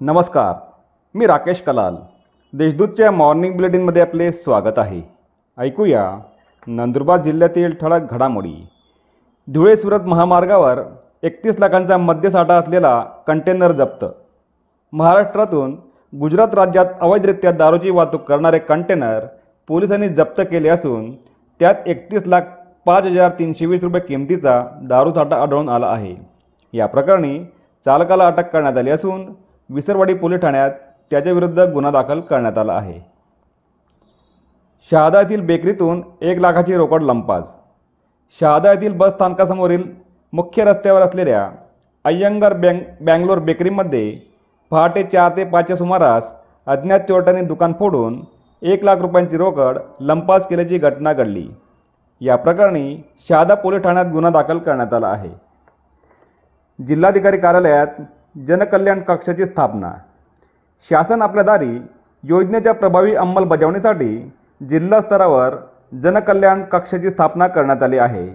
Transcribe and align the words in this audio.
नमस्कार 0.00 0.54
मी 1.14 1.26
राकेश 1.26 1.60
कलाल. 1.62 1.96
देशदूतच्या 2.52 3.10
मॉर्निंग 3.10 3.54
बुलेटिनमध्ये 3.54 4.02
आपले 4.02 4.30
स्वागत 4.32 4.78
आहे. 4.78 5.00
ऐकूया 5.58 6.04
नंदुरबार 6.66 7.20
जिल्ह्यातील 7.22 7.74
ठळक 7.80 8.12
घडामोडी. 8.12 8.54
धुळे 9.48 9.76
सुरत 9.76 10.06
महामार्गावर 10.06 10.80
एकतीस 11.22 11.58
लाखांचा 11.60 11.96
मद्यसाठा 11.96 12.54
असलेला 12.54 13.00
कंटेनर 13.26 13.72
जप्त. 13.72 14.04
महाराष्ट्रातून 14.92 15.76
गुजरात 16.12 16.54
राज्यात 16.54 16.86
अवैधरित्या 17.00 17.52
दारूची 17.52 17.90
वाहतूक 17.90 18.22
करणारे 18.22 18.58
कंटेनर 18.58 19.26
पोलिसांनी 19.68 20.08
जप्त 20.08 20.40
केले 20.40 20.68
असून 20.68 21.10
त्यात 21.60 21.86
एकतीस 21.86 22.26
लाख 22.26 22.40
पाच 22.86 23.04
हजार 23.04 23.30
तीनशे 23.38 23.66
वीस 23.66 23.82
रुपये 23.82 24.00
किमतीचा 24.00 24.62
दारूसाठा 24.82 25.42
आढळून 25.42 25.68
आला 25.68 25.86
आहे. 25.86 26.16
या 26.72 26.86
प्रकरणी 26.86 27.38
चालकाला 27.84 28.26
अटक 28.26 28.52
करण्यात 28.52 28.78
आली 28.78 28.90
असून 28.90 29.32
विसरवाडी 29.70 30.14
पोलीस 30.14 30.40
ठाण्यात 30.40 30.70
त्याच्याविरुद्ध 31.10 31.60
गुन्हा 31.60 31.90
दाखल 31.92 32.20
करण्यात 32.20 32.58
आला 32.58 32.72
आहे. 32.72 33.00
शहादा 34.90 35.20
येथील 35.20 35.40
बेकरीतून 35.46 36.02
एक 36.20 36.38
लाखाची 36.38 36.76
रोकड 36.76 37.02
लंपास. 37.02 37.48
शहादा 38.40 38.72
येथील 38.72 38.96
बस 38.96 39.12
स्थानकासमोरील 39.12 39.82
मुख्य 40.32 40.64
रस्त्यावर 40.64 41.02
असलेल्या 41.02 41.50
अय्यंगर 42.04 42.52
बँग 42.52 42.80
बँगलोर 43.00 43.38
बेकरीमध्ये 43.38 44.18
पहाटे 44.70 45.02
चार 45.02 45.36
ते 45.36 45.44
पाचच्या 45.44 45.76
सुमारास 45.76 46.34
अज्ञात 46.66 47.00
चोरट्यांनी 47.00 47.42
दुकान 47.42 47.72
फोडून 47.78 48.20
एक 48.62 48.84
लाख 48.84 48.96
रुपयांची 48.96 49.36
रोकड 49.36 49.78
लंपास 50.00 50.46
केल्याची 50.46 50.78
घटना 50.78 51.12
घडली. 51.12 51.48
या 52.20 52.36
प्रकरणी 52.36 53.02
शहादा 53.28 53.54
पोलीस 53.54 53.82
ठाण्यात 53.82 54.06
गुन्हा 54.06 54.30
दाखल 54.30 54.58
करण्यात 54.58 54.94
आला 54.94 55.08
आहे. 55.08 55.30
जिल्हाधिकारी 56.78 57.38
कार्यालयात 57.38 58.00
जनकल्याण 58.34 59.00
कक्षाची 59.00 59.46
स्थापना. 59.46 59.92
शासन 60.90 61.22
आपल्या 61.22 61.44
दारी 61.44 61.78
योजनेच्या 62.24 62.72
प्रभावी 62.74 63.14
अंमलबजावणीसाठी 63.14 64.32
जिल्हा 64.68 65.00
स्तरावर 65.00 65.54
जनकल्याण 66.02 66.62
कक्षाची 66.62 67.10
स्थापना 67.10 67.46
करण्यात 67.46 67.82
आली 67.82 67.98
आहे. 67.98 68.28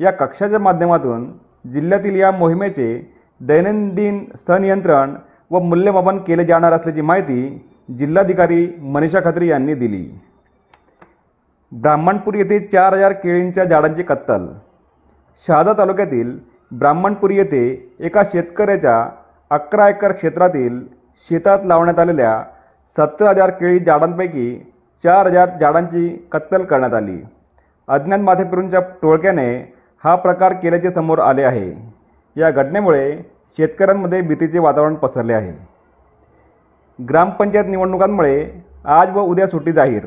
या 0.00 0.10
कक्षाच्या 0.10 0.58
माध्यमातून 0.58 1.32
जिल्ह्यातील 1.72 2.16
या 2.16 2.30
मोहिमेचे 2.30 3.14
दैनंदिन 3.40 4.24
संनियंत्रण 4.46 5.14
व 5.50 5.60
मूल्यमापन 5.60 6.18
केले 6.18 6.44
जाणार 6.44 6.72
असल्याची 6.72 7.00
माहिती 7.00 7.68
जिल्हाधिकारी 7.98 8.66
मनीषा 8.80 9.20
खत्री 9.24 9.48
यांनी 9.48 9.74
दिली. 9.74 10.20
ब्राह्मणपूर 11.72 12.34
येथे 12.34 12.58
चार 12.58 12.94
हजार 12.94 13.12
केळींच्या 13.12 13.64
झाडांची 13.64 14.02
कत्तल. 14.02 14.46
शहादा 15.46 15.72
तालुक्यातील 15.72 16.38
ब्राह्मणपूर 16.72 17.30
येथे 17.30 17.94
एका 18.00 18.22
शेतकऱ्याच्या 18.22 19.08
अकरा 19.54 19.88
एकर 19.88 20.12
क्षेत्रातील 20.12 20.78
शेतात 21.30 21.64
लावण्यात 21.64 21.98
आलेल्या 21.98 22.42
सत्तर 22.96 23.26
हजार 23.26 23.50
केळी 23.50 23.78
झाडांपैकी 23.78 24.54
चार 25.04 25.26
हजार 25.26 25.48
झाडांची 25.60 26.08
कत्तल 26.32 26.62
करण्यात 26.64 26.94
आली. 26.94 27.18
अज्ञात 27.88 28.18
माथेपिरूंच्या 28.18 28.80
टोळक्याने 29.02 29.46
हा 30.04 30.14
प्रकार 30.16 30.52
केल्याचे 30.52 30.90
समोर 30.90 31.18
आले 31.18 31.42
आहे. 31.42 31.70
या 32.36 32.50
घटनेमुळे 32.50 33.16
शेतकऱ्यांमध्ये 33.58 34.20
भीतीचे 34.20 34.58
वातावरण 34.58 34.94
पसरले 34.94 35.32
आहे. 35.32 35.52
ग्रामपंचायत 36.98 37.66
निवडणुकांमुळे 37.68 38.62
आज 38.84 39.10
व 39.16 39.20
उद्या 39.20 39.46
सुट्टी 39.46 39.72
जाहीर. 39.72 40.06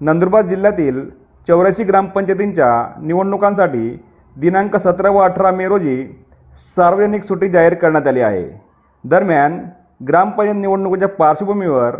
नंदुरबार 0.00 0.46
जिल्ह्यातील 0.46 1.08
चौऱ्याऐंशी 1.48 1.84
ग्रामपंचायतींच्या 1.84 2.70
निवडणुकांसाठी 3.02 3.88
दिनांक 4.36 4.76
सतरा 4.76 5.10
व 5.10 5.18
अठरा 5.18 5.50
मे 5.50 5.68
रोजी 5.68 6.02
सार्वजनिक 6.54 7.22
सुट्टी 7.22 7.48
जाहीर 7.48 7.74
करण्यात 7.74 8.06
आली 8.06 8.20
आहे. 8.20 8.62
दरम्यान 9.04 9.64
ग्रामपंचायत 10.08 10.56
निवडणुकीच्या 10.56 11.08
पार्श्वभूमीवर 11.08 11.96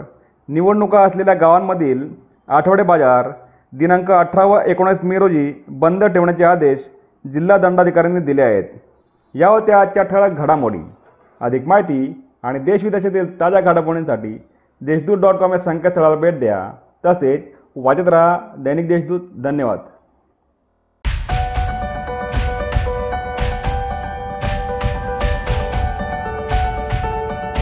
निवडणुका 0.48 1.00
असलेल्या 1.00 1.34
गावांमधील 1.34 2.08
आठवडे 2.48 2.82
बाजार 2.82 3.30
दिनांक 3.72 4.12
अठरा 4.12 4.44
व 4.44 4.60
एकोणीस 4.66 4.98
मे 5.02 5.18
रोजी 5.18 5.64
बंद 5.68 6.04
ठेवण्याचे 6.04 6.44
आदेश 6.44 6.88
जिल्हा 7.32 7.56
दंडाधिकाऱ्यांनी 7.56 8.20
दिले 8.20 8.42
आहेत. 8.42 8.64
या 9.34 9.48
होत्या 9.48 9.80
आजच्या 9.80 10.02
ठळक 10.02 10.32
घडामोडी 10.32 10.78
अधिक 11.40 11.68
माहिती 11.68 12.30
आणि 12.42 12.58
देशविदेशातील 12.58 13.40
ताज्या 13.40 13.60
घडामोडींसाठी 13.60 14.42
देशदूत 14.80 15.18
डॉट 15.18 15.34
कॉम 15.34 15.52
या 15.52 15.58
संकेतस्थळाला 15.58 16.14
भेट 16.14 16.38
द्या. 16.38 16.70
तसेच 17.06 17.42
वाचत 17.76 18.08
राहा 18.08 18.38
दैनिक 18.58 18.88
देशदूत. 18.88 19.20
धन्यवाद. 19.42 19.78